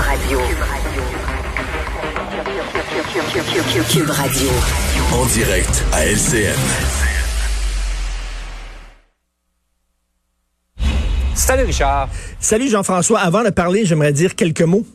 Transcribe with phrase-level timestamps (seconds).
[0.00, 0.38] Radio.
[3.90, 4.50] Cube Radio.
[5.12, 6.54] En direct à LCN.
[11.34, 12.08] Salut Richard.
[12.40, 13.20] Salut Jean-François.
[13.20, 14.86] Avant de parler, j'aimerais dire quelques mots.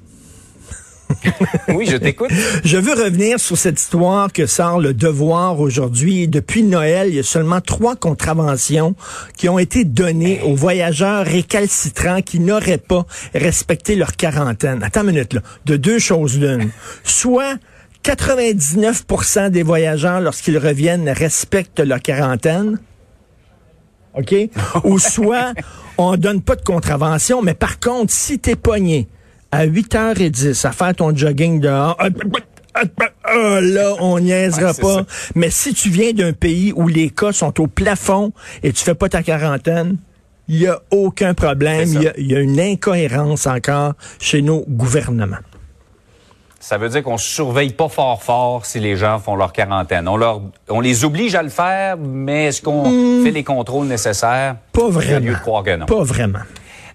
[1.69, 2.29] Oui, je t'écoute.
[2.63, 6.27] Je veux revenir sur cette histoire que sort le devoir aujourd'hui.
[6.27, 8.95] Depuis Noël, il y a seulement trois contraventions
[9.37, 14.83] qui ont été données aux voyageurs récalcitrants qui n'auraient pas respecté leur quarantaine.
[14.83, 15.41] Attends une minute, là.
[15.65, 16.69] De deux choses l'une.
[17.03, 17.57] Soit
[18.03, 22.79] 99% des voyageurs, lorsqu'ils reviennent, respectent leur quarantaine.
[24.13, 24.33] OK?
[24.83, 25.53] Ou soit
[25.97, 29.07] on donne pas de contravention, mais par contre, si t'es pogné
[29.55, 31.97] à 8h10 à faire ton jogging dehors,
[32.73, 35.05] ah, là, on niaisera pas.
[35.33, 38.95] Mais si tu viens d'un pays où les cas sont au plafond et tu fais
[38.95, 39.97] pas ta quarantaine,
[40.49, 41.87] il y a aucun problème.
[42.17, 45.37] Il y, a une incohérence encore chez nos gouvernements.
[46.59, 50.07] Ça veut dire qu'on surveille pas fort fort si les gens font leur quarantaine.
[50.07, 53.23] On leur, on les oblige à le faire, mais est-ce qu'on hmm.
[53.23, 54.57] fait les contrôles nécessaires?
[54.73, 55.25] Pas vraiment.
[55.25, 55.85] lieu de croire que non.
[55.85, 56.39] Pas vraiment.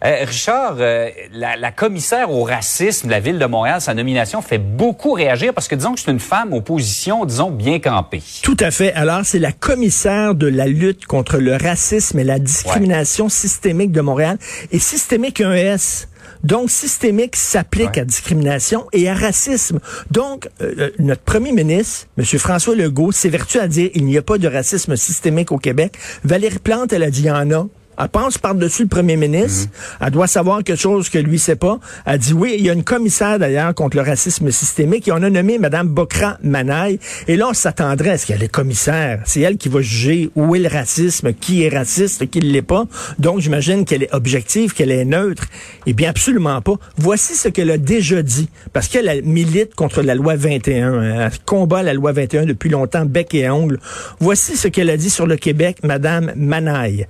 [0.03, 4.59] Euh, Richard, euh, la, commissaire au racisme de la ville de Montréal, sa nomination fait
[4.59, 8.23] beaucoup réagir parce que disons que c'est une femme aux positions, disons, bien campées.
[8.43, 8.93] Tout à fait.
[8.95, 14.01] Alors, c'est la commissaire de la lutte contre le racisme et la discrimination systémique de
[14.01, 14.39] Montréal.
[14.73, 16.09] Et systémique, un S.
[16.45, 19.81] Donc, systémique s'applique à discrimination et à racisme.
[20.11, 22.25] Donc, euh, euh, notre premier ministre, M.
[22.25, 25.99] François Legault, s'évertue à dire il n'y a pas de racisme systémique au Québec.
[26.25, 27.67] Valérie Plante, elle a dit il y en a.
[28.01, 29.69] Elle pense par-dessus le premier ministre.
[29.69, 30.07] Mhm.
[30.07, 31.79] Elle doit savoir quelque chose que lui sait pas.
[32.07, 35.23] Elle dit oui, il y a une commissaire d'ailleurs contre le racisme systémique et on
[35.23, 36.99] a nommé Mme Bokra Manaï.
[37.29, 39.21] Et là, on s'attendrait à ce qu'elle est commissaire.
[39.27, 42.63] C'est elle qui va juger où est le racisme, qui est raciste, qui ne l'est
[42.63, 42.87] pas.
[43.19, 45.45] Donc, j'imagine qu'elle est objective, qu'elle est neutre.
[45.87, 46.75] Eh bien, absolument pas.
[46.97, 48.49] Voici ce qu'elle a déjà dit.
[48.73, 51.03] Parce qu'elle milite contre la loi 21.
[51.03, 53.79] Elle combat la loi 21 depuis longtemps, bec et ongle.
[54.21, 57.07] Voici ce qu'elle a dit sur le Québec, Mme Manaï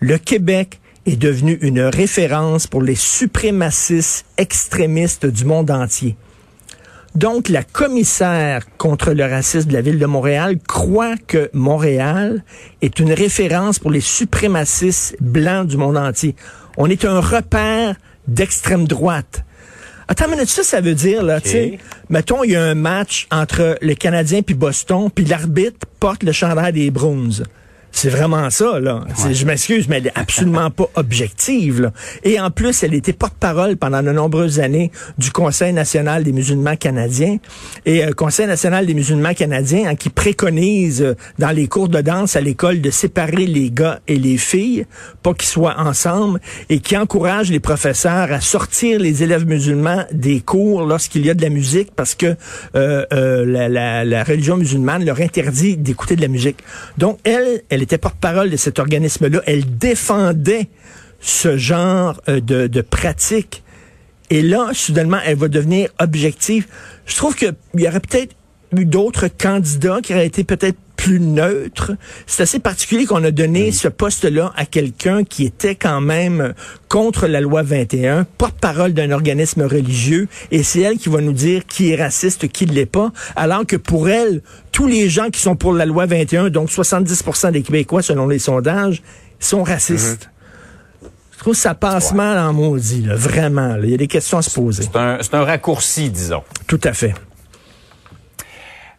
[0.00, 6.16] le Québec est devenu une référence pour les suprémacistes extrémistes du monde entier.
[7.14, 12.44] Donc, la commissaire contre le racisme de la ville de Montréal croit que Montréal
[12.82, 16.36] est une référence pour les suprémacistes blancs du monde entier.
[16.76, 17.96] On est un repère
[18.28, 19.44] d'extrême droite.
[20.06, 21.78] Attends une ça, ça veut dire, là, tu sais,
[22.08, 26.32] mettons, il y a un match entre les Canadiens puis Boston, puis l'arbitre porte le
[26.32, 27.42] chandail des Bruins.
[28.00, 29.00] C'est vraiment ça, là.
[29.28, 31.80] Je m'excuse, mais elle est absolument pas objective.
[31.80, 31.92] Là.
[32.22, 36.76] Et en plus, elle était porte-parole pendant de nombreuses années du Conseil national des musulmans
[36.76, 37.38] canadiens.
[37.86, 42.00] Et euh, Conseil national des musulmans canadiens hein, qui préconise euh, dans les cours de
[42.00, 44.86] danse à l'école de séparer les gars et les filles,
[45.24, 46.38] pas qu'ils soient ensemble,
[46.68, 51.34] et qui encourage les professeurs à sortir les élèves musulmans des cours lorsqu'il y a
[51.34, 52.36] de la musique parce que
[52.76, 56.58] euh, euh la, la, la religion musulmane leur interdit d'écouter de la musique.
[56.96, 59.40] Donc, elle, elle était porte-parole de cet organisme-là.
[59.46, 60.68] Elle défendait
[61.20, 63.62] ce genre euh, de, de pratique.
[64.30, 66.66] Et là, soudainement, elle va devenir objective.
[67.06, 68.36] Je trouve qu'il y aurait peut-être
[68.76, 71.92] eu d'autres candidats qui auraient été peut-être plus neutres.
[72.26, 76.52] C'est assez particulier qu'on a donné ce poste-là à quelqu'un qui était quand même
[76.88, 81.64] contre la loi 21, porte-parole d'un organisme religieux, et c'est elle qui va nous dire
[81.66, 84.42] qui est raciste, qui ne l'est pas, alors que pour elle,
[84.72, 88.40] tous les gens qui sont pour la loi 21, donc 70% des Québécois selon les
[88.40, 89.02] sondages,
[89.38, 90.28] sont racistes.
[91.02, 91.10] Mhm.
[91.34, 93.76] Je trouve que ça passe mal en maudit, vraiment.
[93.80, 94.82] Il y a des questions à se poser.
[94.82, 96.42] C'est un, un raccourci, disons.
[96.66, 97.14] Tout à fait.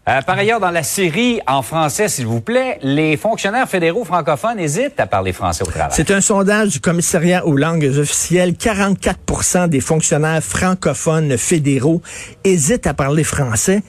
[0.09, 4.57] Euh, par ailleurs, dans la série en français, s'il vous plaît, les fonctionnaires fédéraux francophones
[4.57, 5.91] hésitent à parler français au travail.
[5.91, 8.53] C'est un sondage du commissariat aux langues officielles.
[8.53, 12.01] 44% des fonctionnaires francophones fédéraux
[12.43, 13.83] hésitent à parler français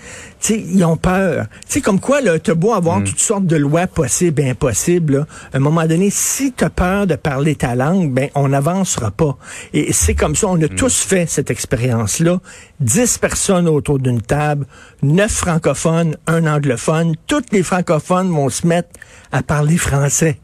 [0.46, 1.46] sais, ils ont peur.
[1.66, 3.04] C'est comme quoi, là, t'as beau avoir mm.
[3.04, 7.14] toutes sortes de lois possibles et impossibles, à un moment donné, si t'as peur de
[7.16, 9.36] parler ta langue, ben, on n'avancera pas.
[9.72, 10.76] Et c'est comme ça, on a mm.
[10.76, 12.40] tous fait cette expérience-là.
[12.80, 14.66] Dix personnes autour d'une table,
[15.02, 17.14] neuf francophones, un anglophone.
[17.26, 18.90] Toutes les francophones vont se mettre
[19.32, 20.38] à parler français.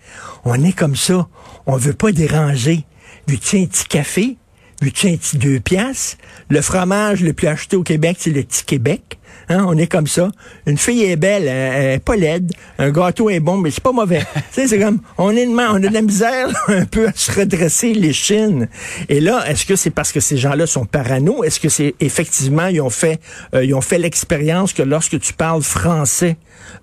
[0.45, 1.27] On est comme ça.
[1.67, 2.85] On veut pas déranger.
[3.27, 4.37] Du tiens, un petit café?
[4.83, 6.17] Un petit deux piastres?
[6.49, 9.19] Le fromage le plus acheté au Québec, c'est le petit Québec.
[9.49, 10.31] Hein, on est comme ça.
[10.67, 12.53] Une fille est belle, elle, est pas laide.
[12.79, 14.23] Un gâteau est bon, mais c'est pas mauvais.
[14.51, 18.13] c'est comme, on est on a de la misère un peu à se redresser les
[18.13, 18.69] chines.
[19.09, 21.45] Et là, est-ce que c'est parce que ces gens-là sont parano?
[21.45, 23.21] Est-ce que c'est effectivement, ils ont fait,
[23.55, 26.37] euh, ils ont fait l'expérience que lorsque tu parles français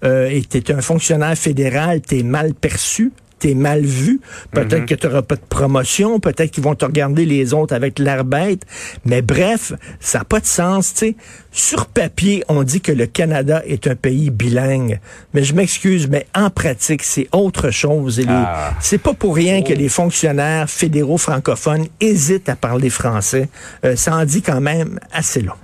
[0.06, 3.12] euh, et tu es un fonctionnaire fédéral, tu es mal perçu?
[3.44, 7.26] T'es mal vu, peut-être que tu n'auras pas de promotion, peut-être qu'ils vont te regarder
[7.26, 8.62] les autres avec l'air bête.
[9.04, 10.94] Mais bref, ça n'a pas de sens.
[10.96, 11.18] sais.
[11.52, 15.02] Sur papier, on dit que le Canada est un pays bilingue.
[15.34, 18.22] Mais je m'excuse, mais en pratique, c'est autre chose.
[18.22, 18.72] Et Ah.
[18.80, 23.50] C'est pas pour rien que les fonctionnaires fédéraux francophones hésitent à parler français.
[23.84, 25.60] Euh, ça en dit quand même assez long.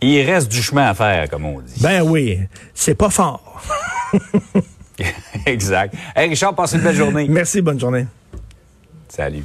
[0.00, 1.80] Il reste du chemin à faire, comme on dit.
[1.80, 2.38] Ben oui,
[2.74, 3.60] c'est pas fort.
[5.46, 5.94] exact.
[6.14, 7.26] Hey, Richard, passe une belle journée.
[7.28, 8.06] Merci, bonne journée.
[9.08, 9.44] Salut.